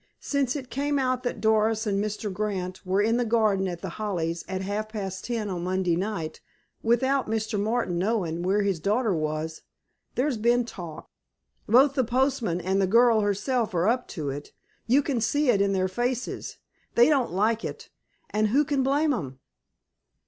"Since 0.19 0.55
it 0.55 0.71
came 0.71 0.97
out 0.97 1.21
that 1.21 1.39
Doris 1.39 1.85
an' 1.85 2.01
Mr. 2.01 2.33
Grant 2.33 2.83
were 2.83 3.03
in 3.03 3.17
the 3.17 3.23
garden 3.23 3.67
at 3.67 3.81
The 3.83 4.01
Hollies 4.01 4.43
at 4.47 4.63
half 4.63 4.89
past 4.89 5.25
ten 5.25 5.47
on 5.47 5.63
Monday 5.63 5.95
night, 5.95 6.41
without 6.81 7.27
Mr. 7.29 7.59
Martin 7.59 7.99
knowin' 7.99 8.41
where 8.41 8.63
his 8.63 8.79
daughter 8.79 9.13
was, 9.13 9.61
there's 10.15 10.37
been 10.37 10.65
talk. 10.65 11.07
Both 11.69 11.93
the 11.93 12.03
postmaster 12.03 12.65
an' 12.67 12.79
the 12.79 12.87
girl 12.87 13.21
herself 13.21 13.75
are 13.75 13.87
up 13.87 14.07
to 14.17 14.31
it. 14.31 14.53
You 14.87 15.03
can 15.03 15.21
see 15.21 15.49
it 15.51 15.61
in 15.61 15.71
their 15.71 15.87
faces. 15.87 16.57
They 16.95 17.07
don't 17.07 17.31
like 17.31 17.63
it, 17.63 17.91
an' 18.31 18.47
who 18.47 18.65
can 18.65 18.81
blame 18.81 19.13
'em!" 19.13 19.37